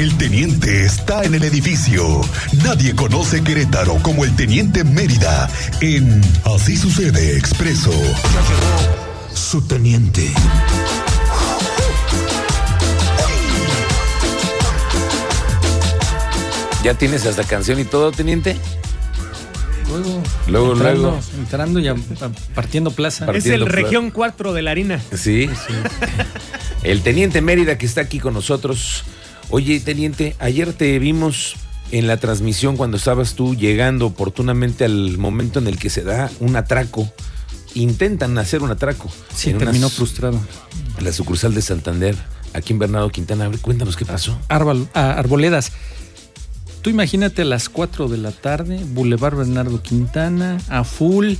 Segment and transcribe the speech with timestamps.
[0.00, 2.22] El teniente está en el edificio.
[2.64, 5.46] Nadie conoce Querétaro como el teniente Mérida
[5.82, 7.92] en Así sucede expreso.
[9.34, 10.32] Su teniente.
[16.82, 18.56] ¿Ya tienes hasta canción y todo, teniente?
[19.88, 21.20] Luego, Luego, entrando, luego.
[21.38, 23.30] entrando y a- a- partiendo plaza.
[23.32, 25.00] Es el región 4 de la harina.
[25.14, 25.50] Sí.
[26.82, 29.04] El teniente Mérida que está aquí con nosotros.
[29.50, 31.54] Oye, teniente, ayer te vimos
[31.90, 36.30] en la transmisión cuando estabas tú llegando oportunamente al momento en el que se da
[36.40, 37.10] un atraco.
[37.74, 39.10] Intentan hacer un atraco.
[39.34, 40.40] Sí, en terminó frustrado.
[40.98, 42.16] en la sucursal de Santander,
[42.52, 43.46] aquí en Bernardo Quintana.
[43.46, 44.38] A ver, cuéntanos qué pasó.
[44.48, 45.72] Árbol- ah, arboledas.
[46.82, 51.34] Tú imagínate a las 4 de la tarde, Boulevard Bernardo Quintana, a full,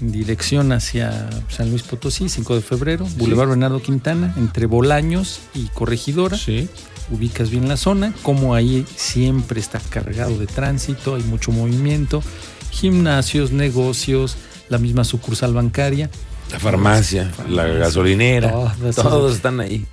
[0.00, 5.66] en dirección hacia San Luis Potosí, 5 de febrero, Boulevard Bernardo Quintana, entre Bolaños y
[5.68, 6.36] Corregidora.
[6.38, 6.68] Sí.
[7.10, 12.22] Ubicas bien la zona, como ahí siempre está cargado de tránsito, hay mucho movimiento,
[12.70, 14.36] gimnasios, negocios,
[14.68, 16.08] la misma sucursal bancaria.
[16.52, 19.86] La farmacia, la gasolinera, Todas todos están ahí.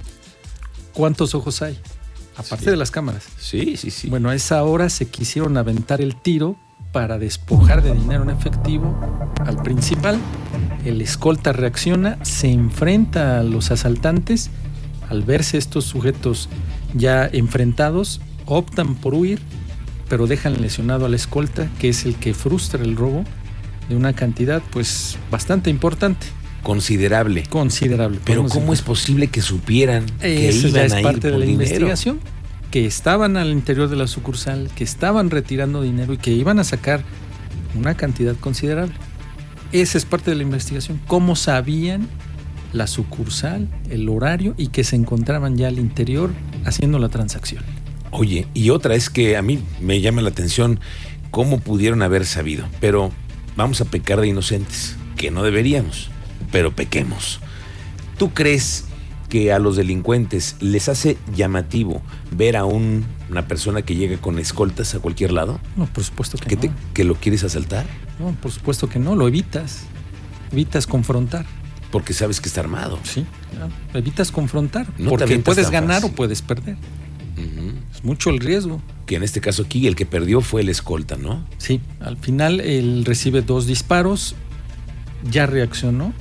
[0.93, 1.77] ¿Cuántos ojos hay?
[2.35, 2.71] Aparte Sí.
[2.71, 3.23] de las cámaras.
[3.39, 4.09] Sí, sí, sí.
[4.09, 6.55] Bueno, a esa hora se quisieron aventar el tiro
[6.91, 8.95] para despojar de dinero en efectivo
[9.45, 10.17] al principal.
[10.85, 14.49] El escolta reacciona, se enfrenta a los asaltantes.
[15.09, 16.49] Al verse estos sujetos
[16.93, 19.39] ya enfrentados, optan por huir,
[20.09, 23.23] pero dejan lesionado al escolta, que es el que frustra el robo
[23.89, 26.27] de una cantidad pues bastante importante,
[26.63, 27.43] Considerable.
[27.49, 28.19] considerable.
[28.25, 31.45] Pero ¿cómo es posible que supieran que iban es a ir parte de por la
[31.45, 31.63] dinero?
[31.63, 32.19] investigación.
[32.71, 36.65] Que estaban al interior de la sucursal, que estaban retirando dinero y que iban a
[36.65, 37.03] sacar
[37.75, 38.93] una cantidad considerable.
[39.71, 40.99] Esa es parte de la investigación.
[41.07, 42.09] ¿Cómo sabían
[42.73, 46.31] la sucursal, el horario y que se encontraban ya al interior
[46.65, 47.63] haciendo la transacción?
[48.11, 50.79] Oye, y otra es que a mí me llama la atención
[51.31, 53.11] cómo pudieron haber sabido, pero
[53.55, 56.09] vamos a pecar de inocentes, que no deberíamos,
[56.51, 57.39] pero pequemos.
[58.17, 58.85] ¿Tú crees
[59.29, 62.01] que a los delincuentes les hace llamativo
[62.31, 65.59] ver a un- una persona que llega con escoltas a cualquier lado?
[65.75, 66.61] No, por supuesto que, ¿Que, no.
[66.61, 67.85] te- que lo quieres asaltar?
[68.19, 69.15] No, por supuesto que no.
[69.15, 69.81] Lo evitas.
[70.53, 71.45] Evitas confrontar.
[71.91, 72.99] Porque sabes que está armado.
[73.03, 73.25] Sí.
[73.51, 73.71] claro.
[73.93, 74.87] Evitas confrontar.
[74.97, 76.11] No porque puedes ganar fácil.
[76.11, 76.75] o puedes perder.
[77.93, 78.81] Es mucho el riesgo.
[79.05, 81.43] Que en este caso aquí el que perdió fue el escolta, ¿no?
[81.57, 84.35] Sí, al final él recibe dos disparos,
[85.31, 86.13] ya reaccionó.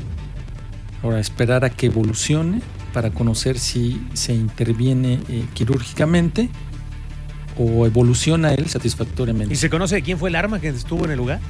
[1.02, 2.62] Ahora esperar a que evolucione
[2.94, 6.48] para conocer si se interviene eh, quirúrgicamente
[7.58, 9.52] o evoluciona él satisfactoriamente.
[9.52, 11.40] ¿Y se conoce de quién fue el arma que estuvo en el lugar?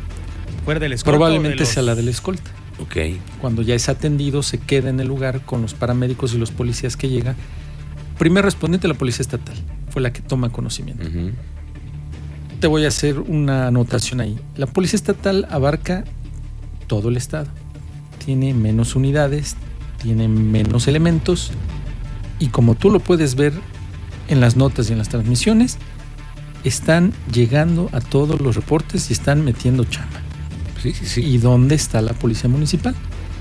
[0.64, 2.50] ¿Fuera del escolta o de Probablemente los- sea la del escolta.
[2.80, 2.96] Ok.
[3.40, 6.96] Cuando ya es atendido, se queda en el lugar con los paramédicos y los policías
[6.96, 7.36] que llegan.
[8.18, 9.56] Primer respondiente, la Policía Estatal,
[9.90, 11.06] fue la que toma conocimiento.
[12.60, 14.38] Te voy a hacer una anotación ahí.
[14.56, 16.04] La Policía Estatal abarca
[16.86, 17.48] todo el estado.
[18.24, 19.56] Tiene menos unidades,
[20.02, 21.52] tiene menos elementos
[22.38, 23.52] y como tú lo puedes ver
[24.28, 25.78] en las notas y en las transmisiones,
[26.64, 30.25] están llegando a todos los reportes y están metiendo chamba.
[30.86, 31.20] Sí, sí, sí.
[31.22, 32.94] ¿Y dónde está la Policía Municipal?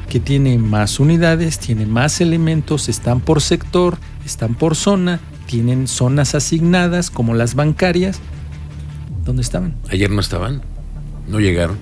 [0.09, 6.33] Que tiene más unidades, tiene más elementos, están por sector, están por zona, tienen zonas
[6.33, 8.19] asignadas como las bancarias.
[9.23, 9.75] ¿Dónde estaban?
[9.89, 10.63] Ayer no estaban,
[11.28, 11.78] no llegaron.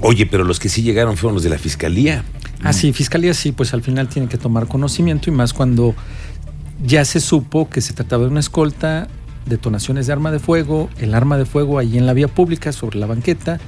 [0.00, 2.24] Oye, pero los que sí llegaron fueron los de la fiscalía.
[2.62, 5.94] Ah, sí, Fiscalía sí, pues al final tiene que tomar conocimiento y más cuando
[6.84, 9.06] ya se supo que se trataba de una escolta,
[9.46, 12.98] detonaciones de arma de fuego, el arma de fuego ahí en la vía pública sobre
[12.98, 13.60] la banqueta.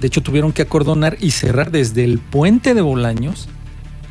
[0.00, 3.48] De hecho, tuvieron que acordonar y cerrar desde el puente de Bolaños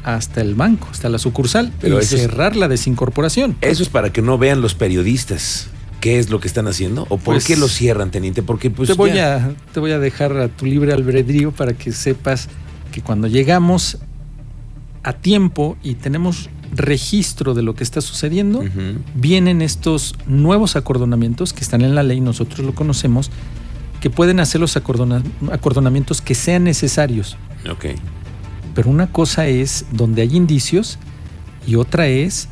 [0.03, 3.55] hasta el banco, hasta la sucursal, Pero y es- cerrar la desincorporación.
[3.61, 5.67] Eso es para que no vean los periodistas
[5.99, 8.41] qué es lo que están haciendo o por Pues- qué lo cierran, teniente.
[8.43, 11.73] Porque pues te, voy ya- a, te voy a dejar a tu libre albedrío para
[11.73, 12.47] que sepas
[12.91, 13.97] que cuando llegamos
[15.03, 18.63] a tiempo y tenemos registro de lo que está sucediendo,
[19.15, 23.31] vienen estos nuevos acordonamientos que están en la ley, nosotros lo conocemos,
[24.01, 27.37] que pueden hacer los acordona- acordonamientos que sean necesarios.
[27.69, 27.85] Ok.
[28.75, 30.97] Pero una cosa es donde hay indicios
[31.67, 32.47] y otra es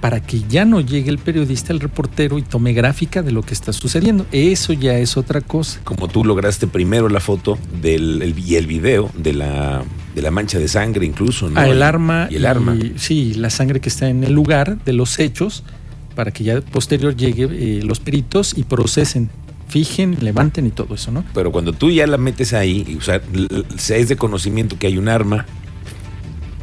[0.00, 3.54] para que ya no llegue el periodista, el reportero y tome gráfica de lo que
[3.54, 4.26] está sucediendo.
[4.32, 5.78] Eso ya es otra cosa.
[5.84, 9.82] Como tú lograste primero la foto del, el- y el video de la,
[10.16, 11.60] de la mancha de sangre incluso, ¿no?
[11.60, 12.76] Ah, el arma Y el arma.
[12.96, 15.62] sí, la sangre que está en el lugar de los hechos
[16.16, 19.30] para que ya posterior llegue eh, los peritos y procesen,
[19.72, 21.24] fijen, levanten y todo eso, ¿no?
[21.32, 23.22] Pero cuando tú ya la metes ahí, o sea,
[23.96, 25.46] es de conocimiento que hay un arma,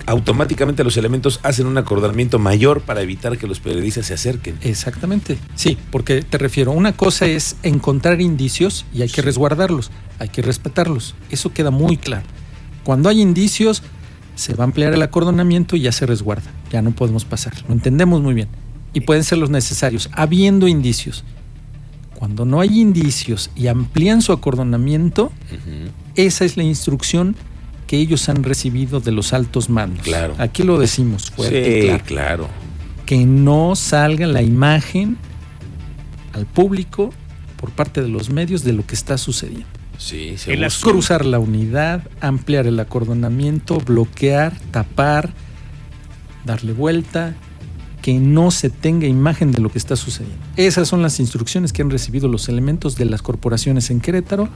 [0.06, 4.60] automáticamente los elementos hacen un acordamiento mayor para evitar que los periodistas se acerquen.
[4.62, 9.90] Exactamente, sí, porque te refiero, una cosa es encontrar indicios y hay que resguardarlos,
[10.20, 12.28] hay que respetarlos, eso queda muy claro.
[12.84, 13.82] Cuando hay indicios,
[14.36, 17.74] se va a ampliar el acordonamiento y ya se resguarda, ya no podemos pasar, lo
[17.74, 18.50] entendemos muy bien.
[18.94, 21.24] Y pueden ser los necesarios, habiendo indicios.
[22.20, 25.32] Cuando no hay indicios y amplían su acordonamiento,
[26.16, 27.38] esa es la instrucción
[27.88, 30.04] que ellos han recibido de los altos mandos.
[30.04, 30.36] Claro.
[30.38, 32.04] Aquí lo decimos fuerte y Sí, claro.
[32.04, 32.48] claro.
[33.06, 35.16] Que no salga la imagen
[36.34, 37.12] al público
[37.56, 39.68] por parte de los medios de lo que está sucediendo.
[39.98, 40.70] Sí, se El.
[40.82, 45.32] Cruzar la unidad, ampliar el acordonamiento, bloquear, tapar,
[46.44, 47.34] darle vuelta,
[48.10, 50.36] que no se tenga imagen de lo que está sucediendo.
[50.56, 54.50] Esas son las instrucciones que han recibido los elementos de las corporaciones en Querétaro,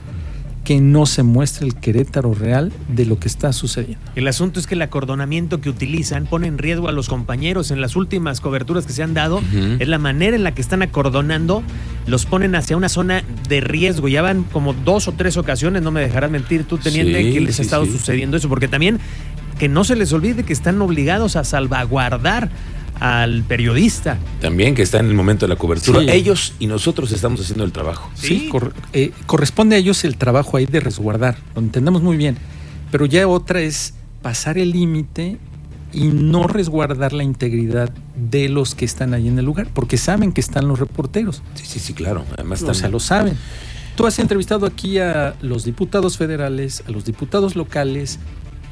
[0.63, 3.99] que no se muestre el Querétaro real de lo que está sucediendo.
[4.15, 7.79] El asunto es que el acordonamiento que utilizan pone en riesgo a los compañeros en
[7.79, 9.35] las últimas coberturas que se han dado.
[9.37, 9.75] Ujú.
[9.77, 11.61] Es la manera en la que están acordonando,
[12.07, 14.07] los ponen hacia una zona de riesgo.
[14.07, 17.41] Ya van como dos o tres ocasiones, no me dejarás mentir tú, teniente, Sí, que
[17.41, 17.91] les sí, ha estado sí.
[17.91, 18.99] sucediendo eso, porque también
[19.59, 22.49] que no se les olvide que están obligados a salvaguardar
[22.99, 24.17] al periodista.
[24.41, 25.99] También que está en el momento de la cobertura.
[26.01, 26.07] Sí.
[26.09, 28.09] Ellos y nosotros estamos haciendo el trabajo.
[28.15, 28.49] Sí, Sí.
[28.49, 32.37] cor- eh, corresponde a ellos el trabajo ahí de resguardar, lo entendemos muy bien,
[32.91, 35.37] pero ya otra es pasar el límite
[35.91, 40.31] y no resguardar la integridad de los que están ahí en el lugar, porque saben
[40.31, 42.25] que están los reporteros, Sí, sí, sí, claro.
[42.37, 43.35] Además, o sea, lo saben.
[43.95, 48.17] Tú has entrevistado aquí a los diputados federales, a los diputados locales,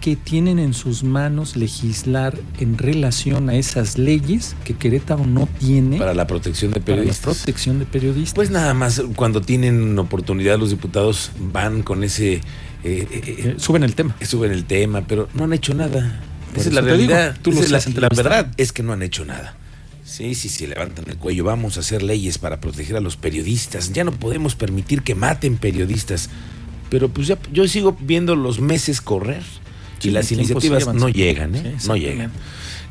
[0.02, 5.98] que tienen en sus manos legislar en relación a esas leyes que Querétaro no tiene
[5.98, 7.38] para la protección de para la periodistas.
[7.38, 8.34] protección de periodistas.
[8.34, 12.34] Pues nada más, cuando tienen oportunidad los diputados van con ese...
[12.34, 12.42] eh,
[12.84, 14.16] eh, Eh, suben el tema.
[14.26, 16.20] suben el tema, pero no han hecho nada.
[16.50, 17.38] Por Esa es la te digo, realidad.
[17.42, 19.56] tú es la, la verdad es que no han hecho nada.
[20.04, 21.46] Sí, sí, sí, levantan el cuello.
[21.46, 23.94] Vamos a hacer leyes para proteger a los periodistas.
[23.94, 26.30] Ya no podemos permitir que maten periodistas.
[26.90, 29.44] Pero pues ya yo sigo viendo los meses correr
[30.04, 31.76] y las iniciativas no llegan, Sí, ¿eh?
[31.88, 32.32] no llegan.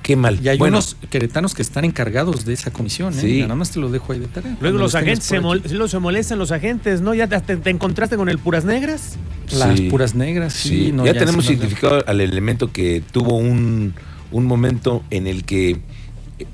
[0.03, 0.41] Qué mal.
[0.43, 3.21] Y hay Bueno, unos queretanos que están encargados de esa comisión, ¿eh?
[3.21, 3.41] Sí.
[3.43, 4.57] Nada más te lo dejo ahí de tarea.
[4.59, 7.13] Luego los agentes, se, mol- se molestan los agentes, ¿no?
[7.13, 9.17] ¿Ya te, te encontraste con el Puras Negras?
[9.53, 9.91] Las Sí.
[9.91, 10.69] puras negras, sí.
[10.87, 13.93] Sí, no, ya, tenemos identificado al elemento que tuvo un,
[14.33, 15.81] un momento en el que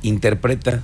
[0.03, 0.83] interpreta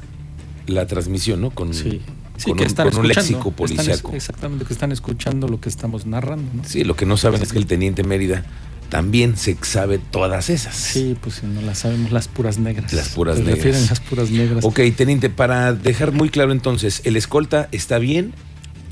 [0.67, 1.51] la transmisión, ¿no?
[1.51, 2.01] Con, Sí.
[2.37, 4.13] Sí, con que un, están con un escuchando, léxico están policíaco.
[4.17, 6.65] exactamente, que están escuchando lo que estamos narrando, ¿no?
[6.65, 8.45] Sí, lo que no saben es que el teniente Mérida
[8.93, 10.77] también se sabe todas esas.
[10.77, 12.93] Sí, pues si no las sabemos, las puras negras.
[12.93, 13.57] Las puras Se negras.
[13.57, 14.65] refieren las puras negras.
[14.67, 18.35] Ok, teniente, para dejar muy claro entonces, ¿el escolta está bien?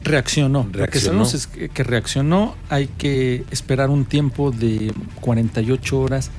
[0.02, 0.64] Reaccionó.
[0.64, 1.04] Lo que Reaccionó.
[1.26, 2.56] sabemos es que, que reaccionó.
[2.70, 6.30] Hay que esperar un tiempo de 48 horas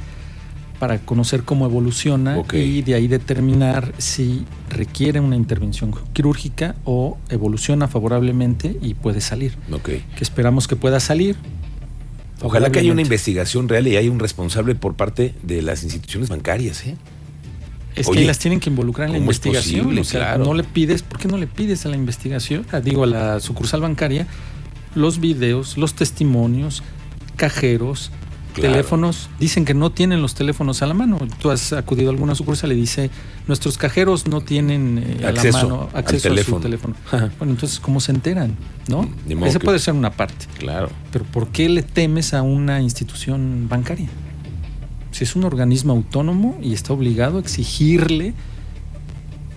[0.79, 2.55] para conocer cómo evoluciona Ok.
[2.55, 9.55] y de ahí determinar si requiere una intervención quirúrgica o evoluciona favorablemente y puede salir.
[9.71, 9.83] Ok.
[9.85, 11.35] Que esperamos que pueda salir.
[12.41, 16.29] Ojalá que haya una investigación real y haya un responsable por parte de las instituciones
[16.29, 16.95] bancarias, ¿eh?
[17.95, 19.81] Es Oye, que las tienen que involucrar en la ¿cómo es investigación.
[19.83, 20.01] posible?
[20.01, 20.45] o sea, Claro.
[20.45, 22.65] no le pides, ¿por qué no le pides a la investigación?
[22.71, 24.27] Ah, digo, a la sucursal bancaria,
[24.95, 26.83] los videos, los testimonios,
[27.35, 28.11] cajeros,
[28.53, 28.71] Claro.
[28.73, 29.29] teléfonos.
[29.39, 31.17] Dicen que no tienen los teléfonos a la mano.
[31.41, 33.09] Tú has acudido a alguna sucursal y dice,
[33.47, 36.57] nuestros cajeros no tienen eh, Acceso a la mano al acceso a teléfono".
[36.57, 36.95] su teléfono.
[37.11, 38.55] Bueno, entonces, ¿cómo se enteran?
[38.87, 39.07] ¿No?
[39.45, 40.45] Esa que- puede ser una parte.
[40.59, 40.89] Claro.
[41.11, 44.09] Pero ¿por qué le temes a una institución bancaria?
[45.11, 48.33] Si es un organismo autónomo y está obligado a exigirle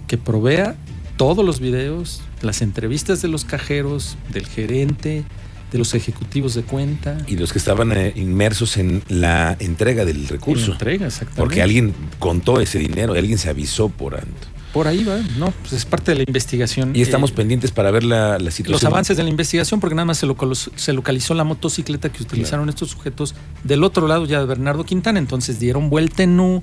[0.07, 0.77] que provea
[1.17, 5.25] todos los videos, las entrevistas de los cajeros, del gerente,
[5.75, 7.19] de los ejecutivos de cuenta.
[7.26, 10.69] Y los que estaban eh, inmersos en la entrega del recurso.
[10.69, 11.40] la entrega, exactamente.
[11.43, 14.47] Porque alguien contó ese dinero, alguien se avisó por anto.
[14.73, 16.95] Por ahí va, no, pues es parte de la investigación.
[16.95, 18.73] Y estamos Eh, pendientes para ver la, la situación.
[18.73, 20.19] los avances de la investigación, porque nada más
[20.76, 25.19] se localizó la motocicleta que utilizaron estos sujetos del otro lado ya de Bernardo Quintana,
[25.19, 26.62] entonces dieron vuelta en U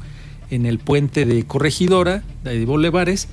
[0.50, 3.28] en el puente de Corregidora, de Bolevares,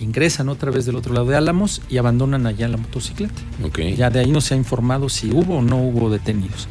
[0.00, 3.40] ingresan otra vez del otro lado de Álamos y abandonan allá la motocicleta.
[3.96, 6.68] Ya de ahí no se ha informado si hubo o no hubo detenidos.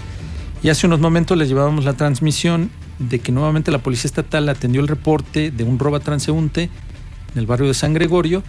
[0.62, 2.70] Y hace unos momentos les llevábamos la transmisión
[3.00, 7.40] de que nuevamente la Policía Estatal atendió el reporte de un robo a transeúnte en
[7.40, 8.44] el barrio de San Gregorio.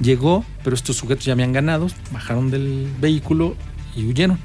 [0.00, 3.54] Llegó, pero estos sujetos ya habían ganado, bajaron del vehículo
[3.94, 4.38] y huyeron.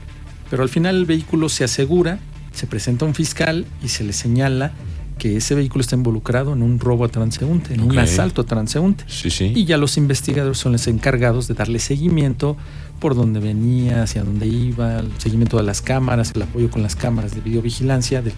[0.49, 2.19] Pero al final el vehículo se asegura,
[2.53, 4.73] se presenta un fiscal y se le señala
[5.17, 9.03] que ese vehículo está involucrado en un robo a transeúnte, en un asalto a transeúnte.
[9.07, 9.51] Sí, sí.
[9.55, 12.57] Y ya los investigadores son los encargados de darle seguimiento
[12.99, 16.95] por dónde venía, hacia dónde iba, el seguimiento de las cámaras, el apoyo con las
[16.95, 18.33] cámaras de videovigilancia, de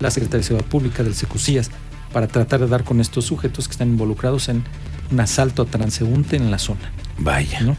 [0.00, 1.70] la Secretaría de Seguridad Pública, del Secusías,
[2.12, 4.62] para tratar de dar con estos sujetos que están involucrados en
[5.10, 6.92] un asalto a transeúnte en la zona.
[7.18, 7.60] Vaya.
[7.60, 7.76] ¿no?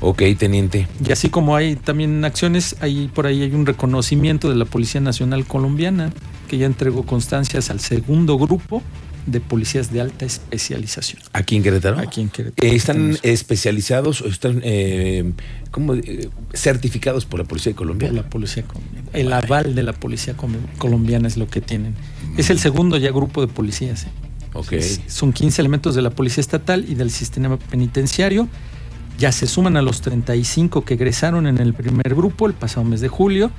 [0.00, 0.86] Ok, teniente.
[1.04, 5.00] Y así como hay también acciones, ahí por ahí hay un reconocimiento de la Policía
[5.00, 6.12] Nacional Colombiana
[6.48, 8.82] que ya entregó constancias al segundo grupo
[9.26, 11.20] de policías de alta especialización.
[11.34, 11.98] ¿Aquí en Querétaro?
[11.98, 12.66] Aquí en Querétaro.
[12.66, 15.32] Eh, ¿Están especializados o están eh,
[15.70, 18.08] ¿cómo, eh, certificados por la Policía de Colombia?
[18.08, 19.08] por la policía colombiana.
[19.12, 20.34] El aval de la policía
[20.78, 21.94] colombiana es lo que tienen.
[22.38, 24.04] Es el segundo ya grupo de policías.
[24.04, 24.08] ¿eh?
[24.54, 24.72] Ok.
[24.72, 28.48] Es- Son 15 elementos de la Policía Estatal y del sistema penitenciario.
[29.18, 33.00] Ya se suman a los 35 que egresaron en el primer grupo el pasado mes
[33.00, 33.50] de julio.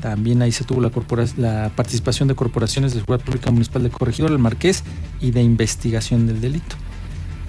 [0.00, 0.90] También ahí se tuvo la,
[1.36, 4.84] la participación de corporaciones de seguridad pública municipal de Corregidor, el Marqués
[5.20, 6.76] y de investigación del delito.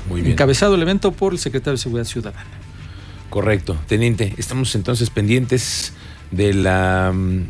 [0.09, 0.31] Muy bien.
[0.33, 2.43] Encabezado el evento por el secretario de Seguridad Ciudadana.
[3.29, 3.77] Correcto.
[3.87, 5.93] Teniente, estamos entonces pendientes
[6.31, 7.43] de la mm,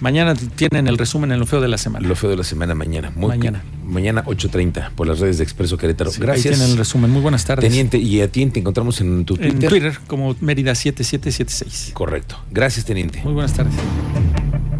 [0.00, 2.08] Mañana tienen el resumen en lo feo de la semana.
[2.08, 3.12] lo feo de la semana mañana.
[3.14, 3.62] Muy- Mañana.
[3.90, 6.10] Mañana 8.30 por las redes de Expreso Querétaro.
[6.10, 6.56] Sí, Ahí Gracias.
[6.56, 7.10] tienen el resumen.
[7.10, 7.68] Muy buenas tardes.
[7.68, 9.62] Teniente, y a ti te encontramos en tu Twitter.
[9.64, 11.92] En Twitter como Mérida 7776.
[11.94, 12.36] Correcto.
[12.50, 13.20] Gracias, teniente.
[13.24, 13.74] Muy buenas tardes.